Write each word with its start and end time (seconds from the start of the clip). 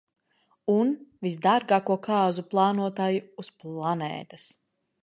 Un 0.75 0.93
visdārgāko 1.27 1.99
kāzu 2.09 2.45
plānotāju 2.55 3.23
uz 3.45 3.53
planētas. 3.65 4.53